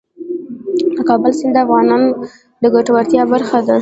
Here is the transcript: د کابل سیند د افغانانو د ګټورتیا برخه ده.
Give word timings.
د 0.95 0.97
کابل 1.09 1.31
سیند 1.39 1.55
د 1.55 1.57
افغانانو 1.65 2.09
د 2.61 2.63
ګټورتیا 2.75 3.21
برخه 3.33 3.57
ده. 3.65 3.69